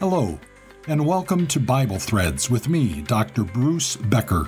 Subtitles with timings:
[0.00, 0.38] Hello,
[0.86, 3.42] and welcome to Bible Threads with me, Dr.
[3.42, 4.46] Bruce Becker.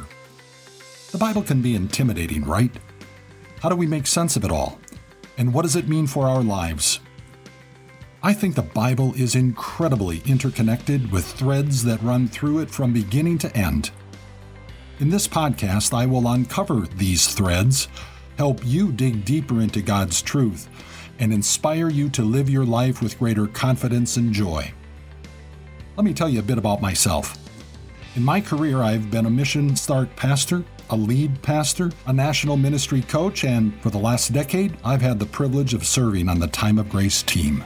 [1.10, 2.70] The Bible can be intimidating, right?
[3.60, 4.78] How do we make sense of it all?
[5.38, 7.00] And what does it mean for our lives?
[8.22, 13.38] I think the Bible is incredibly interconnected with threads that run through it from beginning
[13.38, 13.90] to end.
[15.00, 17.88] In this podcast, I will uncover these threads,
[18.38, 20.68] help you dig deeper into God's truth,
[21.18, 24.72] and inspire you to live your life with greater confidence and joy.
[26.00, 27.36] Let me tell you a bit about myself.
[28.16, 33.02] In my career, I've been a Mission Start pastor, a lead pastor, a national ministry
[33.02, 36.78] coach, and for the last decade, I've had the privilege of serving on the Time
[36.78, 37.62] of Grace team.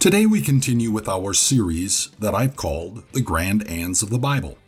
[0.00, 4.58] Today, we continue with our series that I've called The Grand Ands of the Bible.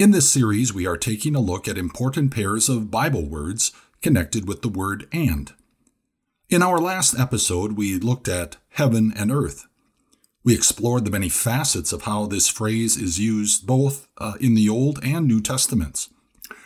[0.00, 3.70] In this series, we are taking a look at important pairs of Bible words
[4.02, 5.52] connected with the word and.
[6.50, 9.66] In our last episode, we looked at heaven and earth.
[10.42, 14.66] We explored the many facets of how this phrase is used both uh, in the
[14.66, 16.08] Old and New Testaments.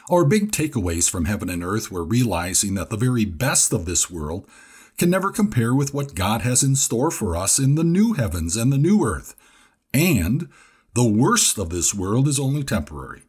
[0.08, 4.08] Our big takeaways from heaven and earth were realizing that the very best of this
[4.08, 4.46] world
[4.98, 8.56] can never compare with what God has in store for us in the new heavens
[8.56, 9.34] and the new earth.
[9.92, 10.48] And
[10.94, 13.22] the worst of this world is only temporary,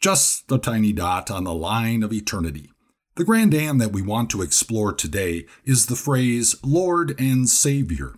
[0.00, 2.70] just a tiny dot on the line of eternity.
[3.16, 8.12] The grand and that we want to explore today is the phrase Lord and Savior.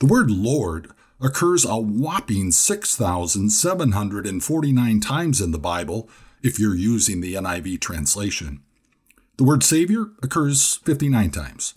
[0.00, 6.10] The word Lord occurs a whopping 6,749 times in the Bible
[6.42, 8.60] if you're using the NIV translation.
[9.36, 11.74] The word Savior occurs 59 times.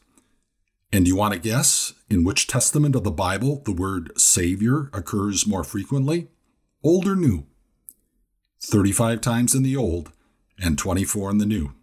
[0.92, 5.46] And you want to guess in which testament of the Bible the word Savior occurs
[5.46, 6.30] more frequently?
[6.84, 7.46] Old or New?
[8.62, 10.12] 35 times in the Old
[10.60, 11.74] and 24 in the New.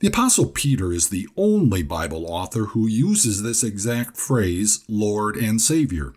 [0.00, 5.60] The Apostle Peter is the only Bible author who uses this exact phrase, Lord and
[5.60, 6.12] Savior,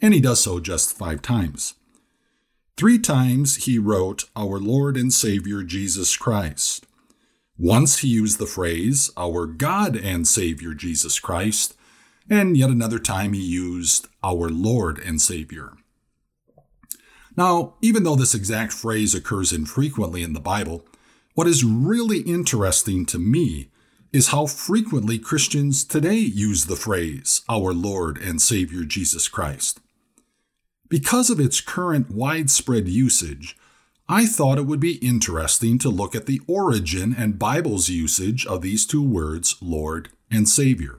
[0.00, 1.74] and he does so just five times.
[2.78, 6.86] Three times he wrote, Our Lord and Savior Jesus Christ.
[7.58, 11.74] Once he used the phrase, Our God and Savior Jesus Christ,
[12.30, 15.72] and yet another time he used, Our Lord and Savior.
[17.38, 20.84] Now, even though this exact phrase occurs infrequently in the Bible,
[21.34, 23.70] what is really interesting to me
[24.12, 29.78] is how frequently Christians today use the phrase, Our Lord and Savior Jesus Christ.
[30.88, 33.56] Because of its current widespread usage,
[34.08, 38.62] I thought it would be interesting to look at the origin and Bible's usage of
[38.62, 40.98] these two words, Lord and Savior.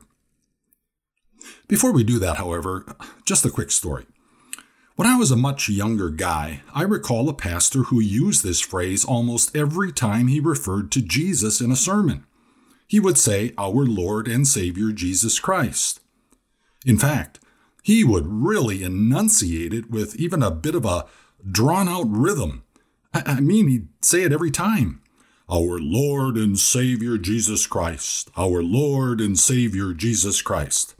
[1.68, 2.86] Before we do that, however,
[3.26, 4.06] just a quick story.
[5.00, 9.06] When I was a much younger guy, I recall a pastor who used this phrase
[9.06, 12.26] almost every time he referred to Jesus in a sermon.
[12.86, 16.02] He would say, Our Lord and Savior Jesus Christ.
[16.86, 17.40] In fact,
[17.82, 21.06] he would really enunciate it with even a bit of a
[21.50, 22.66] drawn out rhythm.
[23.14, 25.02] I mean, he'd say it every time.
[25.50, 28.32] Our Lord and Savior Jesus Christ.
[28.36, 30.96] Our Lord and Savior Jesus Christ.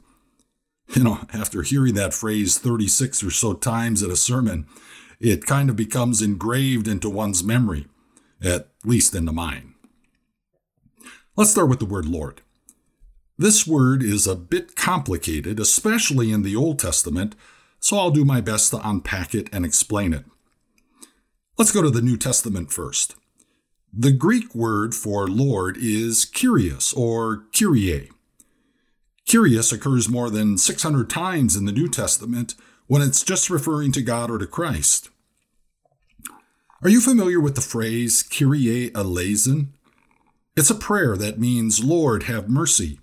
[0.96, 4.66] You know, after hearing that phrase 36 or so times in a sermon,
[5.20, 7.86] it kind of becomes engraved into one's memory,
[8.42, 9.74] at least into mine.
[11.36, 12.40] Let's start with the word Lord.
[13.38, 17.36] This word is a bit complicated, especially in the Old Testament,
[17.78, 20.24] so I'll do my best to unpack it and explain it.
[21.56, 23.14] Let's go to the New Testament first.
[23.92, 28.10] The Greek word for Lord is Kyrios or Kyrie.
[29.30, 32.56] Kyrios occurs more than 600 times in the New Testament
[32.88, 35.08] when it's just referring to God or to Christ.
[36.82, 39.72] Are you familiar with the phrase Kyrie eleison?
[40.56, 42.98] It's a prayer that means, Lord, have mercy.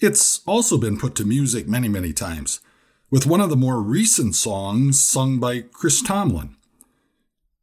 [0.00, 2.58] It's also been put to music many, many times,
[3.08, 6.56] with one of the more recent songs sung by Chris Tomlin.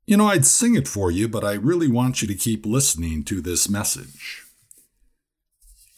[0.06, 3.26] You know, I'd sing it for you, but I really want you to keep listening
[3.26, 4.46] to this message.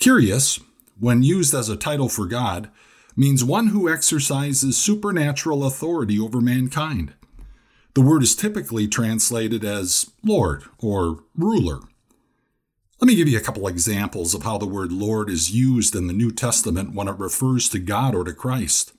[0.01, 0.63] Kyrios,
[0.99, 2.69] when used as a title for God,
[3.15, 7.13] means one who exercises supernatural authority over mankind.
[7.93, 11.79] The word is typically translated as Lord or ruler.
[13.01, 16.07] Let me give you a couple examples of how the word Lord is used in
[16.07, 18.93] the New Testament when it refers to God or to Christ.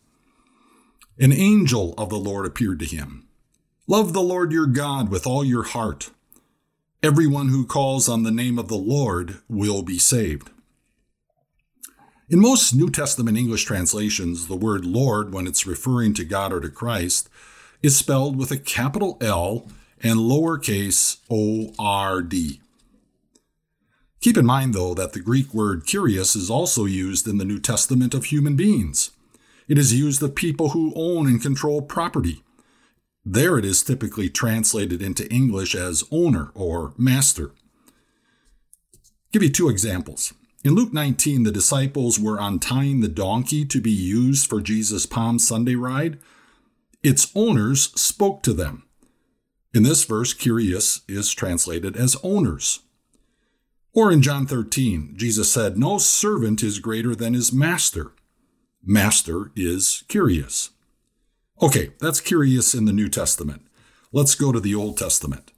[1.18, 3.28] An angel of the Lord appeared to him.
[3.86, 6.10] Love the Lord your God with all your heart.
[7.02, 10.50] Everyone who calls on the name of the Lord will be saved.
[12.30, 16.60] In most New Testament English translations, the word Lord, when it's referring to God or
[16.60, 17.28] to Christ,
[17.82, 19.66] is spelled with a capital L
[20.00, 22.60] and lowercase o r d.
[24.20, 27.58] Keep in mind, though, that the Greek word Kyrios is also used in the New
[27.58, 29.10] Testament of human beings.
[29.66, 32.44] It is used of people who own and control property.
[33.24, 37.50] There it is typically translated into English as owner or master.
[39.32, 40.32] Give you two examples.
[40.62, 45.38] In Luke 19, the disciples were untying the donkey to be used for Jesus' Palm
[45.38, 46.18] Sunday ride.
[47.02, 48.84] Its owners spoke to them.
[49.72, 52.80] In this verse, Kyrios is translated as owners.
[53.94, 58.12] Or in John 13, Jesus said, No servant is greater than his master.
[58.84, 60.70] Master is Kyrios.
[61.62, 63.62] Okay, that's Kyrios in the New Testament.
[64.12, 65.49] Let's go to the Old Testament.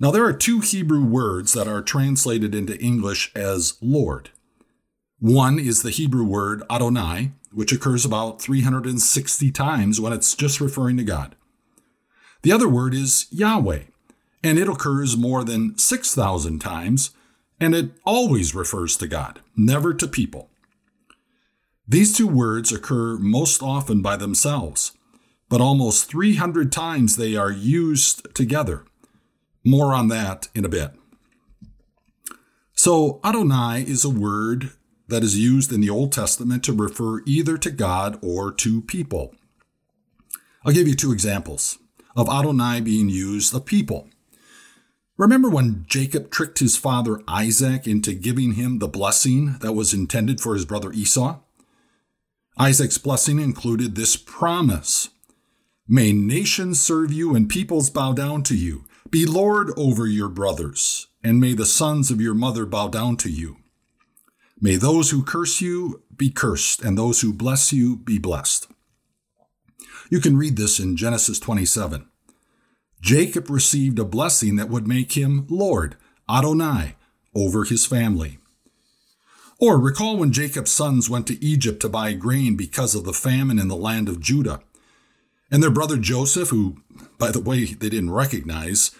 [0.00, 4.30] Now, there are two Hebrew words that are translated into English as Lord.
[5.18, 10.96] One is the Hebrew word Adonai, which occurs about 360 times when it's just referring
[10.98, 11.34] to God.
[12.42, 13.82] The other word is Yahweh,
[14.44, 17.10] and it occurs more than 6,000 times,
[17.60, 20.50] and it always refers to God, never to people.
[21.88, 24.92] These two words occur most often by themselves,
[25.48, 28.84] but almost 300 times they are used together.
[29.68, 30.92] More on that in a bit.
[32.74, 34.70] So, Adonai is a word
[35.08, 39.34] that is used in the Old Testament to refer either to God or to people.
[40.64, 41.78] I'll give you two examples
[42.16, 44.08] of Adonai being used of people.
[45.18, 50.40] Remember when Jacob tricked his father Isaac into giving him the blessing that was intended
[50.40, 51.40] for his brother Esau?
[52.56, 55.10] Isaac's blessing included this promise
[55.86, 58.84] May nations serve you and peoples bow down to you.
[59.10, 63.30] Be Lord over your brothers, and may the sons of your mother bow down to
[63.30, 63.56] you.
[64.60, 68.68] May those who curse you be cursed, and those who bless you be blessed.
[70.10, 72.06] You can read this in Genesis 27.
[73.00, 75.96] Jacob received a blessing that would make him Lord,
[76.28, 76.96] Adonai,
[77.34, 78.38] over his family.
[79.58, 83.58] Or recall when Jacob's sons went to Egypt to buy grain because of the famine
[83.58, 84.60] in the land of Judah.
[85.50, 86.78] And their brother Joseph, who,
[87.18, 88.90] by the way, they didn't recognize,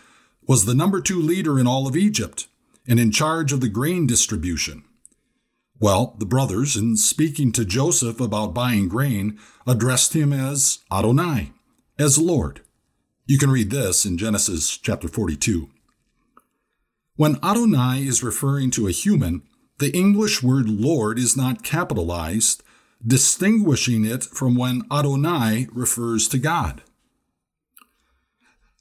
[0.46, 2.46] was the number two leader in all of Egypt
[2.86, 4.84] and in charge of the grain distribution.
[5.78, 11.52] Well, the brothers, in speaking to Joseph about buying grain, addressed him as Adonai,
[11.98, 12.62] as Lord.
[13.26, 15.68] You can read this in Genesis chapter 42.
[17.14, 19.42] When Adonai is referring to a human,
[19.78, 22.62] the English word Lord is not capitalized,
[23.06, 26.82] distinguishing it from when Adonai refers to God.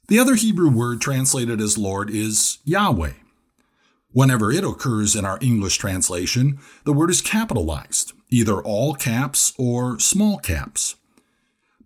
[0.08, 3.12] The other Hebrew word translated as Lord is Yahweh.
[4.12, 9.98] Whenever it occurs in our English translation, the word is capitalized, either all caps or
[10.00, 10.96] small caps.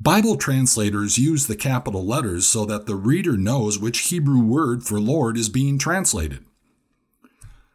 [0.01, 5.01] Bible translators use the capital letters so that the reader knows which Hebrew word for
[5.01, 6.45] Lord is being translated.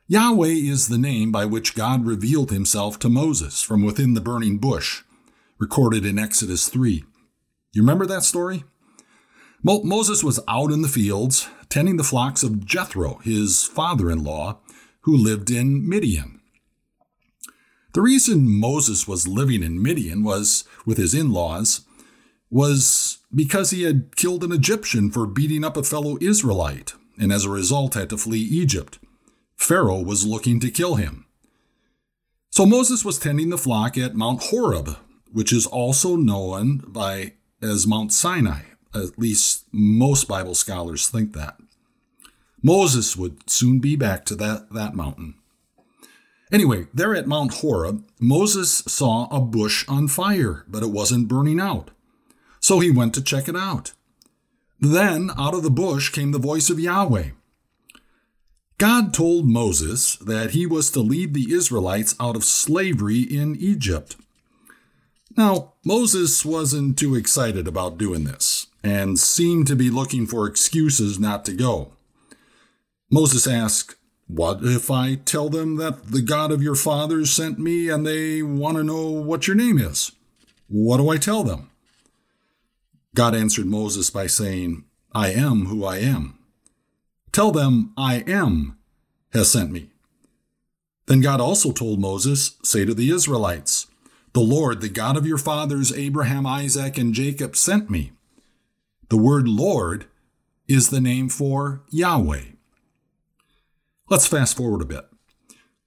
[0.10, 4.58] Yahweh is the name by which God revealed himself to Moses from within the burning
[4.58, 5.04] bush,
[5.58, 7.04] recorded in Exodus 3.
[7.74, 8.64] You remember that story?
[9.62, 14.24] Mo- Moses was out in the fields tending the flocks of Jethro, his father in
[14.24, 14.60] law,
[15.02, 16.40] who lived in Midian.
[17.94, 21.82] The reason Moses was living in Midian was with his in laws
[22.50, 27.44] was because he had killed an Egyptian for beating up a fellow Israelite, and as
[27.44, 29.00] a result had to flee Egypt.
[29.58, 31.26] Pharaoh was looking to kill him.
[32.50, 34.98] So Moses was tending the flock at Mount Horeb,
[35.32, 38.62] which is also known by as Mount Sinai.
[38.96, 41.58] At least most Bible scholars think that.
[42.64, 45.36] Moses would soon be back to that, that mountain.
[46.52, 51.60] Anyway, there at Mount Horeb, Moses saw a bush on fire, but it wasn't burning
[51.60, 51.92] out.
[52.60, 53.94] So he went to check it out.
[54.80, 57.32] Then out of the bush came the voice of Yahweh.
[58.78, 64.16] God told Moses that he was to lead the Israelites out of slavery in Egypt.
[65.36, 71.20] Now, Moses wasn't too excited about doing this and seemed to be looking for excuses
[71.20, 71.94] not to go.
[73.12, 73.96] Moses asked,
[74.28, 78.44] What if I tell them that the God of your fathers sent me and they
[78.44, 80.12] want to know what your name is?
[80.68, 81.72] What do I tell them?
[83.16, 86.37] God answered Moses by saying, I am who I am.
[87.38, 88.80] Tell them, I am
[89.32, 89.92] has sent me.
[91.06, 93.86] Then God also told Moses, Say to the Israelites,
[94.34, 98.12] The Lord, the God of your fathers, Abraham, Isaac, and Jacob, sent me.
[99.10, 100.08] The word Lord
[100.68, 102.54] is the name for Yahweh.
[104.10, 105.06] Let's fast forward a bit.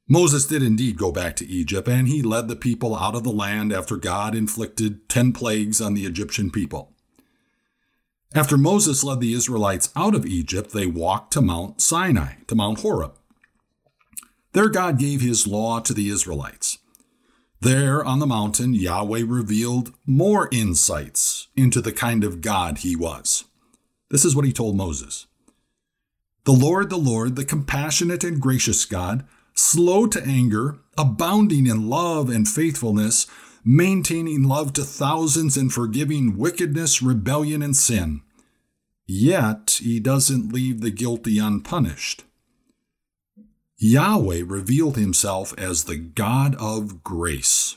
[0.07, 3.33] Moses did indeed go back to Egypt, and he led the people out of the
[3.33, 6.93] land after God inflicted ten plagues on the Egyptian people.
[8.33, 12.81] After Moses led the Israelites out of Egypt, they walked to Mount Sinai, to Mount
[12.81, 13.15] Horeb.
[14.53, 16.79] There, God gave his law to the Israelites.
[17.61, 23.45] There on the mountain, Yahweh revealed more insights into the kind of God he was.
[24.11, 25.27] This is what he told Moses
[26.45, 32.31] The Lord, the Lord, the compassionate and gracious God, slow to anger, abounding in love
[32.31, 33.27] and faithfulness,
[33.65, 38.23] maintaining love to thousands and forgiving wickedness, rebellion, and sin.
[39.07, 42.25] Yet he doesn't leave the guilty unpunished.
[43.77, 47.77] Yahweh revealed himself as the God of grace.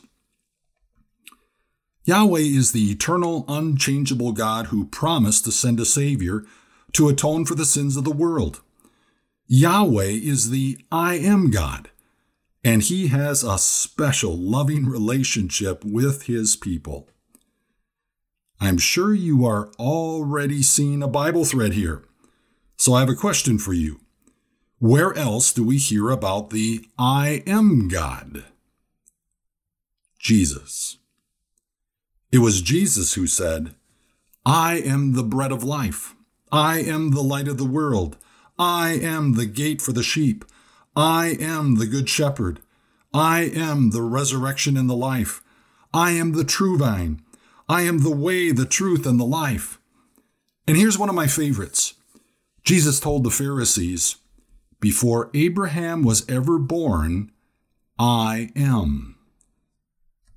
[2.05, 6.43] Yahweh is the eternal, unchangeable God who promised to send a Savior
[6.91, 8.61] to atone for the sins of the world.
[9.47, 11.89] Yahweh is the I am God,
[12.63, 17.09] and He has a special, loving relationship with His people.
[18.59, 22.03] I'm sure you are already seeing a Bible thread here.
[22.77, 23.99] So I have a question for you.
[24.79, 28.45] Where else do we hear about the I am God?
[30.19, 30.97] Jesus.
[32.31, 33.75] It was Jesus who said,
[34.45, 36.15] I am the bread of life.
[36.51, 38.17] I am the light of the world.
[38.57, 40.45] I am the gate for the sheep.
[40.95, 42.59] I am the good shepherd.
[43.13, 45.41] I am the resurrection and the life.
[45.93, 47.21] I am the true vine.
[47.69, 49.79] I am the way, the truth, and the life.
[50.67, 51.93] And here's one of my favorites.
[52.63, 54.17] Jesus told the Pharisees,
[54.79, 57.31] before Abraham was ever born,
[57.97, 59.15] I am.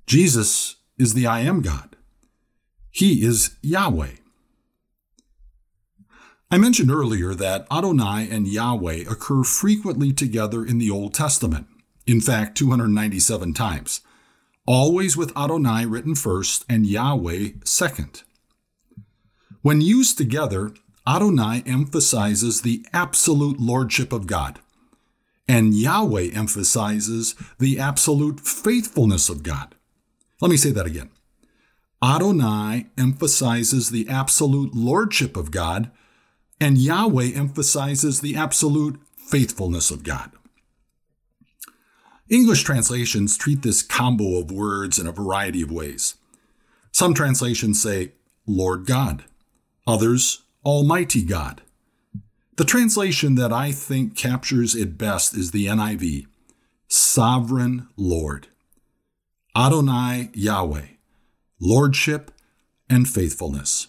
[0.05, 1.95] Jesus is the I am God.
[2.91, 4.15] He is Yahweh.
[6.49, 11.67] I mentioned earlier that Adonai and Yahweh occur frequently together in the Old Testament,
[12.05, 13.99] in fact, 297 times,
[14.65, 18.23] always with Adonai written first and Yahweh second.
[19.61, 20.71] When used together,
[21.05, 24.59] Adonai emphasizes the absolute lordship of God,
[25.49, 29.75] and Yahweh emphasizes the absolute faithfulness of God.
[30.39, 31.09] Let me say that again.
[32.01, 35.91] Adonai emphasizes the absolute lordship of God,
[36.59, 40.31] and Yahweh emphasizes the absolute faithfulness of God.
[42.29, 46.15] English translations treat this combo of words in a variety of ways.
[46.91, 48.13] Some translations say
[48.45, 49.25] Lord God,
[49.85, 51.61] others Almighty God.
[52.57, 56.25] The translation that I think captures it best is the NIV
[56.87, 58.47] Sovereign Lord.
[59.55, 60.87] Adonai Yahweh,
[61.59, 62.31] Lordship
[62.89, 63.87] and Faithfulness.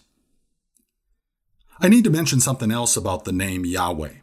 [1.81, 4.15] I need to mention something else about the name Yahweh.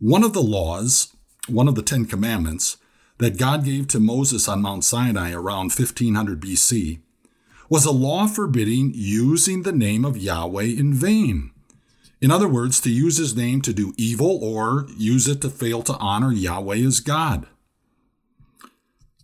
[0.00, 1.16] One of the laws,
[1.48, 2.76] one of the Ten Commandments,
[3.16, 7.00] that God gave to Moses on Mount Sinai around 1500 BC
[7.70, 11.52] was a law forbidding using the name of Yahweh in vain.
[12.20, 15.82] In other words, to use his name to do evil or use it to fail
[15.84, 17.46] to honor Yahweh as God.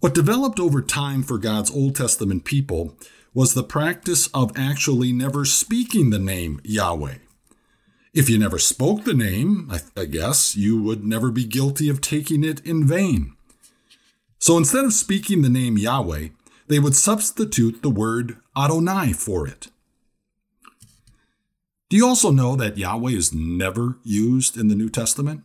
[0.00, 2.96] What developed over time for God's Old Testament people
[3.34, 7.16] was the practice of actually never speaking the name Yahweh.
[8.12, 12.42] If you never spoke the name, I, guess you would never be guilty of taking
[12.42, 13.34] it in vain.
[14.40, 16.28] So instead of speaking the name Yahweh,
[16.66, 19.68] they would substitute the word Adonai for it.
[21.88, 25.42] Do you also know that Yahweh is never used in the New Testament?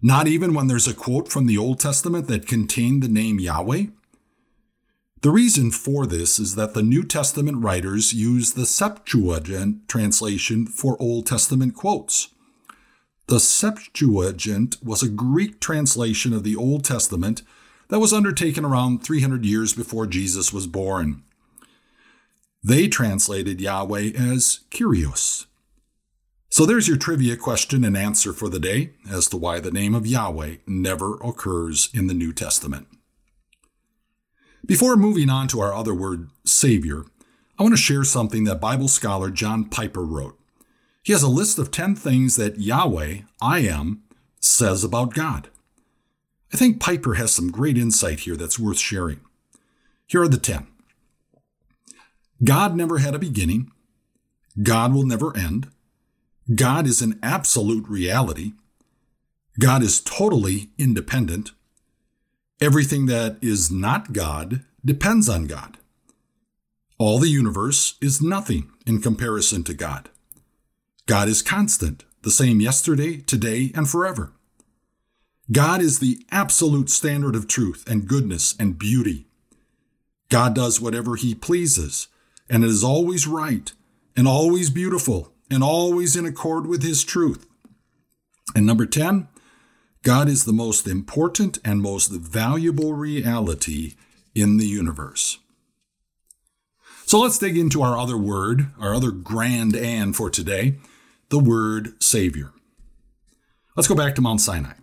[0.00, 3.86] Not even when there's a quote from the Old Testament that contained the name Yahweh?
[5.22, 11.00] The reason for this is that the New Testament writers use the Septuagint translation for
[11.00, 12.30] Old Testament quotes.
[13.28, 17.42] The Septuagint was a Greek translation of the Old Testament
[17.86, 21.22] that was undertaken around 300 years before Jesus was born.
[22.64, 25.46] They translated Yahweh as Kyrios,
[26.50, 29.94] so there's your trivia question and answer for the day as to why the name
[29.94, 32.88] of Yahweh never occurs in the New Testament.
[34.64, 37.04] Before moving on to our other word, Savior,
[37.58, 40.38] I want to share something that Bible scholar John Piper wrote.
[41.02, 44.04] He has a list of 10 things that Yahweh, I am,
[44.40, 45.48] says about God.
[46.52, 49.20] I think Piper has some great insight here that's worth sharing.
[50.06, 50.66] Here are the 10
[52.44, 53.70] God never had a beginning,
[54.62, 55.68] God will never end.
[56.54, 58.52] God is an absolute reality.
[59.58, 61.52] God is totally independent.
[62.62, 65.78] Everything that is not God depends on God.
[66.96, 70.10] All the universe is nothing in comparison to God.
[71.06, 74.30] God is constant, the same yesterday, today, and forever.
[75.50, 79.26] God is the absolute standard of truth and goodness and beauty.
[80.28, 82.06] God does whatever he pleases,
[82.48, 83.72] and it is always right
[84.16, 87.44] and always beautiful and always in accord with his truth.
[88.54, 89.26] And number 10,
[90.02, 93.94] God is the most important and most valuable reality
[94.34, 95.38] in the universe.
[97.06, 100.78] So let's dig into our other word, our other grand and for today,
[101.28, 102.52] the word Savior.
[103.76, 104.74] Let's go back to Mount Sinai.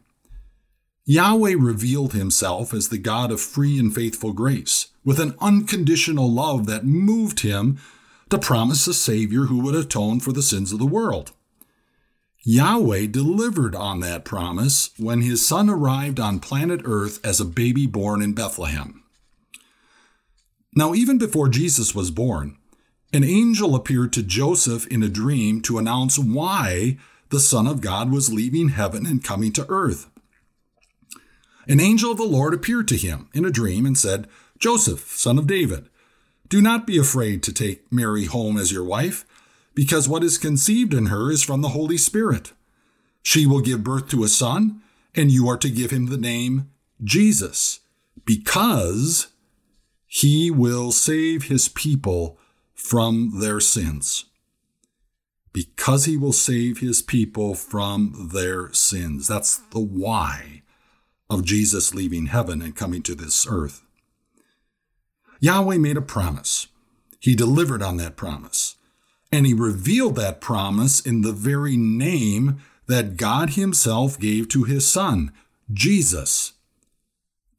[1.06, 6.66] Yahweh revealed himself as the God of free and faithful grace, with an unconditional love
[6.68, 7.80] that moved him
[8.30, 11.32] to promise a Savior who would atone for the sins of the world.
[12.44, 17.86] Yahweh delivered on that promise when his son arrived on planet Earth as a baby
[17.86, 19.04] born in Bethlehem.
[20.74, 22.58] Now, even before Jesus was born,
[23.12, 26.98] an angel appeared to Joseph in a dream to announce why
[27.30, 30.10] the Son of God was leaving heaven and coming to earth.
[31.68, 34.28] An angel of the Lord appeared to him in a dream and said,
[34.58, 35.90] Joseph, son of David,
[36.48, 39.26] do not be afraid to take Mary home as your wife
[39.80, 42.52] because what is conceived in her is from the Holy Spirit.
[43.24, 44.82] She will give birth to a son,
[45.16, 46.70] and you are to give him the name
[47.02, 47.80] Jesus,
[48.26, 49.28] because
[50.06, 52.38] he will save his people
[52.74, 54.26] from their sins.
[55.54, 59.30] Because he will save his people from their sins.
[59.30, 60.64] That's the why
[61.30, 63.82] of Jesus leaving heaven and coming to this earth.
[65.40, 66.68] Yahweh made a promise.
[67.22, 68.76] He delivered on that promise.
[69.32, 74.88] And he revealed that promise in the very name that God himself gave to his
[74.88, 75.32] son,
[75.72, 76.54] Jesus.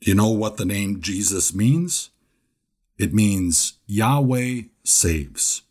[0.00, 2.11] Do you know what the name Jesus means?
[2.99, 5.62] It means Yahweh saves.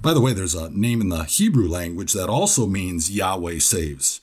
[0.00, 4.20] By the way, there's a name in the Hebrew language that also means Yahweh saves.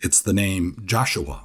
[0.00, 1.44] It's the name Joshua.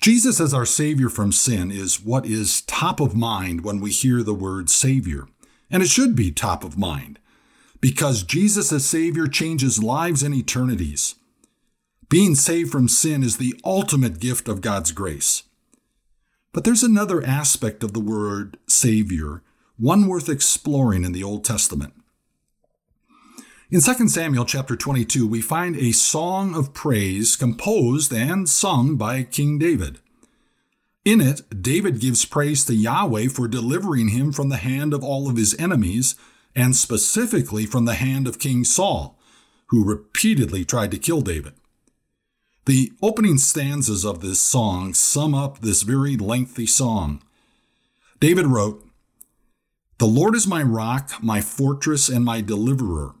[0.00, 4.22] Jesus as our Savior from sin is what is top of mind when we hear
[4.22, 5.26] the word Savior.
[5.70, 7.18] And it should be top of mind
[7.80, 11.14] because Jesus as Savior changes lives and eternities.
[12.08, 15.44] Being saved from sin is the ultimate gift of God's grace.
[16.52, 19.42] But there's another aspect of the word Savior,
[19.76, 21.94] one worth exploring in the Old Testament.
[23.70, 29.22] In 2 Samuel chapter 22, we find a song of praise composed and sung by
[29.22, 30.00] King David.
[31.04, 35.30] In it, David gives praise to Yahweh for delivering him from the hand of all
[35.30, 36.14] of his enemies,
[36.54, 39.18] and specifically from the hand of King Saul,
[39.68, 41.54] who repeatedly tried to kill David.
[42.66, 47.22] The opening stanzas of this song sum up this very lengthy song.
[48.20, 48.86] David wrote,
[49.98, 53.14] The Lord is my rock, my fortress, and my deliverer.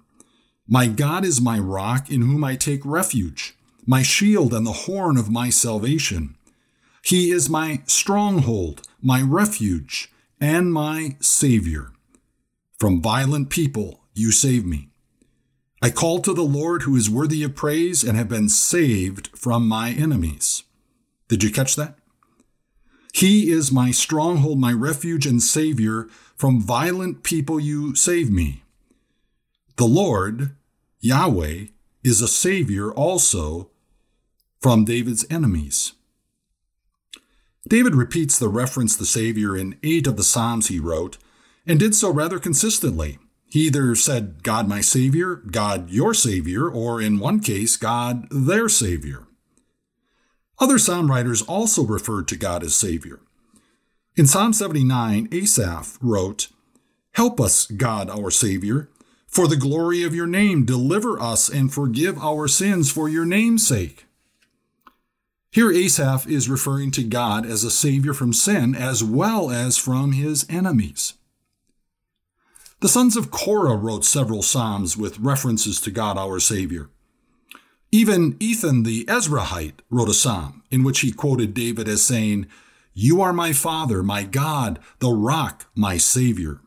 [0.68, 5.16] My God is my rock in whom I take refuge, my shield and the horn
[5.16, 6.36] of my salvation.
[7.02, 11.92] He is my stronghold, my refuge, and my Savior.
[12.78, 14.88] From violent people you save me.
[15.82, 19.66] I call to the Lord who is worthy of praise and have been saved from
[19.66, 20.64] my enemies.
[21.28, 21.96] Did you catch that?
[23.12, 26.08] He is my stronghold, my refuge and Savior.
[26.36, 28.62] From violent people you save me.
[29.76, 30.54] The Lord,
[31.00, 31.66] Yahweh,
[32.02, 33.70] is a Savior also
[34.60, 35.92] from David's enemies.
[37.68, 41.18] David repeats the reference to Savior in eight of the Psalms he wrote,
[41.66, 43.18] and did so rather consistently.
[43.50, 48.68] He either said, God my Savior, God your Savior, or in one case, God their
[48.68, 49.26] Savior.
[50.58, 53.20] Other psalm writers also referred to God as Savior.
[54.16, 56.48] In Psalm 79, Asaph wrote,
[57.12, 58.88] Help us, God our Savior,
[59.26, 63.66] for the glory of your name, deliver us and forgive our sins for your name's
[63.66, 64.06] sake.
[65.52, 70.12] Here, Asaph is referring to God as a savior from sin as well as from
[70.12, 71.14] his enemies.
[72.78, 76.88] The sons of Korah wrote several psalms with references to God our Savior.
[77.90, 82.46] Even Ethan the Ezrahite wrote a psalm in which he quoted David as saying,
[82.94, 86.60] You are my Father, my God, the rock, my Savior.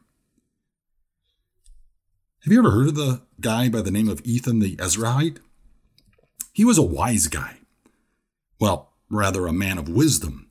[2.44, 5.38] Have you ever heard of the guy by the name of Ethan the Ezrahite?
[6.52, 7.60] He was a wise guy.
[8.64, 10.50] Well, rather a man of wisdom.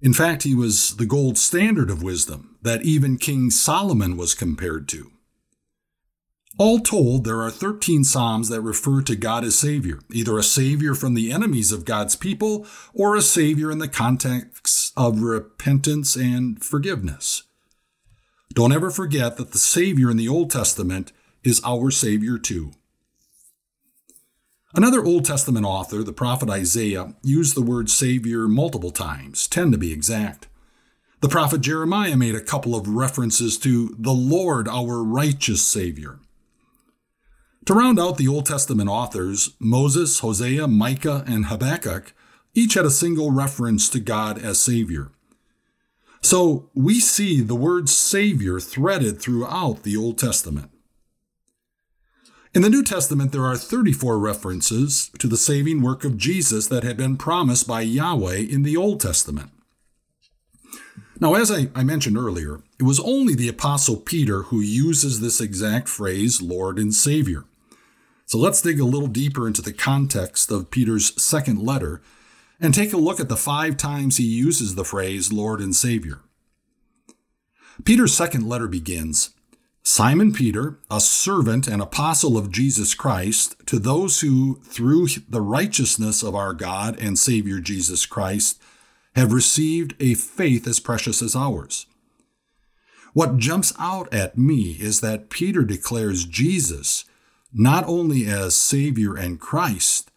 [0.00, 4.88] In fact, he was the gold standard of wisdom that even King Solomon was compared
[4.90, 5.10] to.
[6.58, 10.94] All told, there are 13 Psalms that refer to God as Savior, either a Savior
[10.94, 16.64] from the enemies of God's people or a Savior in the context of repentance and
[16.64, 17.42] forgiveness.
[18.52, 21.10] Don't ever forget that the Savior in the Old Testament
[21.42, 22.74] is our Savior too.
[24.76, 29.78] Another Old Testament author, the prophet Isaiah, used the word Savior multiple times, 10 to
[29.78, 30.48] be exact.
[31.20, 36.18] The prophet Jeremiah made a couple of references to the Lord, our righteous Savior.
[37.66, 42.12] To round out the Old Testament authors, Moses, Hosea, Micah, and Habakkuk
[42.52, 45.12] each had a single reference to God as Savior.
[46.20, 50.72] So we see the word Savior threaded throughout the Old Testament.
[52.54, 56.84] In the New Testament, there are 34 references to the saving work of Jesus that
[56.84, 59.50] had been promised by Yahweh in the Old Testament.
[61.18, 65.40] Now, as I, I, mentioned earlier, it was only the Apostle Peter who uses this
[65.40, 67.44] exact phrase, Lord and Savior.
[68.26, 72.02] So let's dig a little deeper into the context of Peter's second letter
[72.60, 76.20] and take a look at the five times he uses the phrase Lord and Savior.
[77.84, 79.33] Peter's second letter begins
[79.86, 86.22] Simon Peter, a servant and apostle of Jesus Christ, to those who, through the righteousness
[86.22, 88.62] of our God and Savior Jesus Christ,
[89.14, 91.84] have received a faith as precious as ours.
[93.12, 97.04] What jumps out at me is that Peter declares Jesus
[97.52, 100.10] not only as Savior and Christ,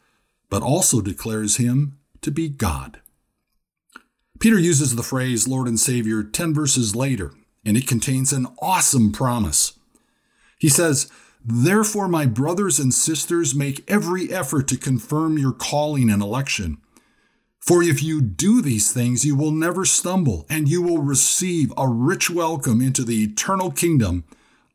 [0.50, 3.02] but also declares him to be God.
[4.40, 7.34] Peter uses the phrase Lord and Savior 10 verses later
[7.68, 9.78] and it contains an awesome promise.
[10.58, 11.12] He says,
[11.44, 16.78] Therefore, my brothers and sisters, make every effort to confirm your calling and election.
[17.60, 21.90] For if you do these things, you will never stumble, and you will receive a
[21.90, 24.24] rich welcome into the eternal kingdom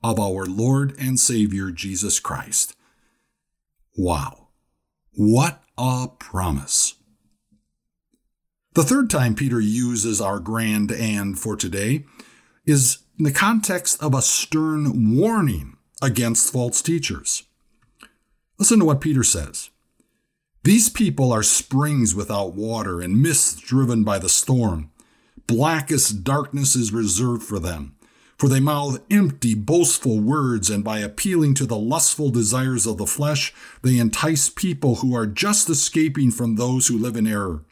[0.04, 2.76] of our Lord and Savior Jesus Christ.
[3.96, 4.48] Wow.
[5.14, 6.96] What a promise.
[8.74, 12.04] The third time Peter uses our grand and for today
[12.64, 17.44] is in the context of a stern warning against false teachers.
[18.58, 19.70] Listen to what Peter says.
[20.64, 24.90] These people are springs without water and mists driven by the storm.
[25.48, 27.96] Blackest darkness is reserved for them,
[28.38, 33.06] for they mouth empty, boastful words, and by appealing to the lustful desires of the
[33.06, 37.64] flesh, they entice people who are just escaping from those who live in error.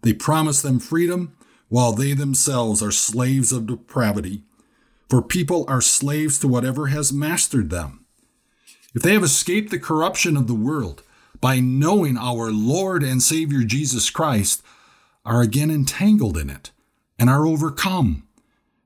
[0.00, 1.36] They promise them freedom,
[1.70, 4.42] while they themselves are slaves of depravity.
[5.08, 8.04] For people are slaves to whatever has mastered them.
[8.94, 11.02] If they have escaped the corruption of the world
[11.40, 14.62] by knowing our Lord and Savior Jesus Christ,
[15.24, 16.70] are again entangled in it
[17.18, 18.24] and are overcome.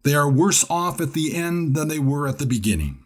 [0.03, 2.99] They are worse off at the end than they were at the beginning.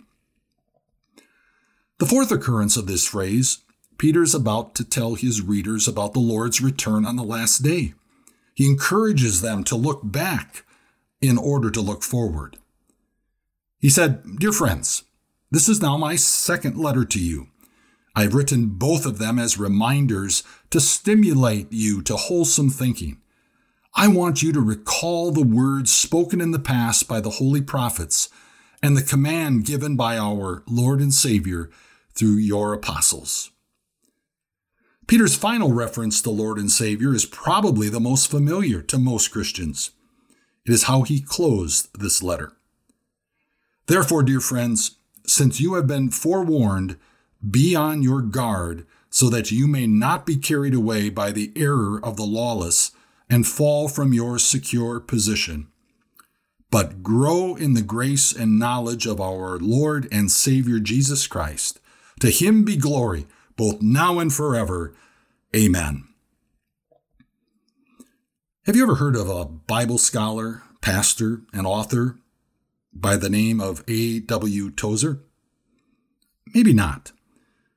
[1.99, 3.59] The fourth occurrence of this phrase,
[3.99, 7.95] Peter is about to tell his readers about the Lord's return on the last day.
[8.59, 10.64] He encourages them to look back
[11.21, 12.57] in order to look forward.
[13.79, 15.05] He said, Dear friends,
[15.49, 17.51] this is now my second letter to you.
[18.16, 23.18] I've written both of them as reminders to stimulate you to wholesome thinking.
[23.94, 28.29] I want you to recall the words spoken in the past by the holy prophets
[28.83, 31.71] and the command given by our Lord and Savior
[32.12, 33.53] through your apostles.
[35.09, 39.92] Peter's final reference to Lord and Savior is probably the most familiar to most Christians.
[40.66, 42.53] It is how he closed this letter.
[43.87, 46.99] Therefore, dear friends, since you have been forewarned,
[47.51, 51.99] be on your guard so that you may not be carried away by the error
[52.05, 52.90] of the lawless
[53.31, 55.68] and fall from your secure position.
[56.71, 61.81] But grow in the grace and knowledge of our Lord and Savior Jesus Christ.
[62.21, 63.27] To him be glory
[63.59, 64.94] both now and forever.
[65.55, 66.05] Amen.
[68.64, 72.18] Have you ever heard of a Bible scholar, pastor, and author
[72.92, 74.71] by the name of A.W.
[74.71, 75.25] Tozer?
[76.55, 77.12] Maybe not.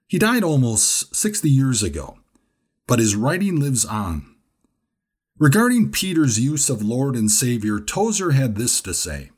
[0.07, 2.19] He died almost 60 years ago,
[2.87, 4.35] but his writing lives on.
[5.39, 9.31] Regarding Peter's use of Lord and Savior, Tozer had this to say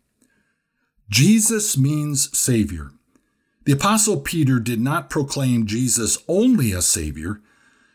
[1.10, 2.92] Jesus means Savior.
[3.66, 7.40] The Apostle Peter did not proclaim Jesus only as Savior,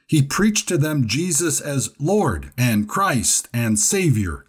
[0.06, 4.46] he preached to them Jesus as Lord and Christ and Savior,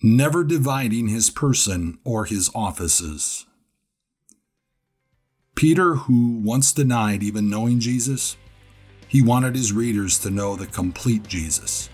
[0.00, 3.46] never dividing his person or his offices.
[5.56, 8.36] Peter, who once denied even knowing Jesus,
[9.08, 11.90] he wanted his readers to know the complete Jesus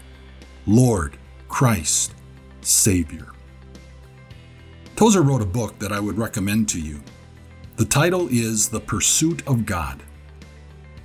[0.67, 1.19] Lord,
[1.49, 2.15] Christ,
[2.61, 3.29] Savior.
[4.97, 7.01] Tozer wrote a book that I would recommend to you.
[7.81, 10.03] The title is The Pursuit of God.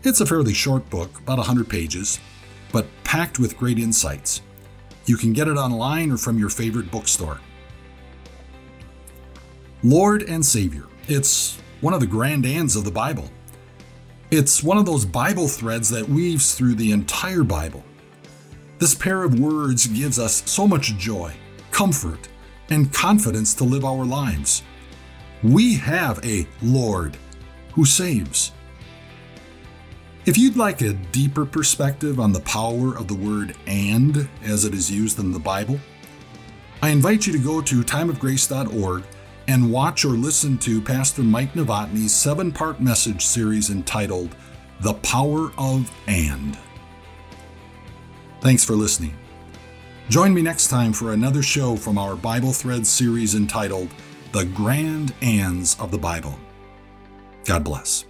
[0.04, 2.20] It's a fairly short book, about 100 pages,
[2.74, 4.42] but packed with great insights.
[5.06, 7.40] You can get it online or from your favorite bookstore.
[9.86, 10.84] Lord and Savior.
[11.08, 13.32] It's one of the grand ands of the Bible.
[14.30, 17.86] It's one of those Bible threads that weaves through the entire Bible.
[18.80, 21.32] This pair of words gives us so much joy,
[21.72, 22.28] comfort,
[22.70, 24.62] and confidence to live our lives.
[25.44, 27.18] We have a Lord,
[27.74, 28.52] who saves.
[30.26, 34.74] If you'd like a deeper perspective on the power of the word and as it
[34.74, 35.80] is used in the Bible,
[36.82, 39.04] I invite you to go to timeofgrace.org
[39.48, 44.36] and watch or listen to Pastor Mike Novotny's seven part message series entitled
[44.80, 46.58] The Power of And.
[48.42, 49.16] Thanks for listening.
[50.10, 53.90] Join me next time for another show from our Bible Threads series entitled
[54.36, 56.38] The Grand Ands of the Bible.
[57.46, 58.04] God bless.